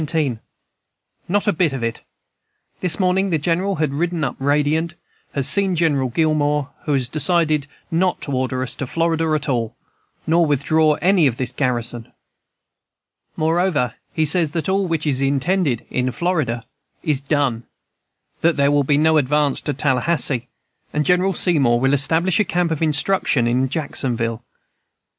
[1.29, 2.01] "Not a bit of it!
[2.79, 4.95] This morning the General has ridden up radiant,
[5.33, 9.75] has seen General Gillmore, who has decided not to order us to Florida at all,
[10.25, 12.11] nor withdraw any of this garrison.
[13.35, 16.65] Moreover, he says that all which is intended in Florida
[17.03, 17.67] is done,
[18.39, 20.47] that there will be no advance to Tallahassee,
[20.91, 24.43] and General Seymour will establish a camp of instruction in Jacksonville.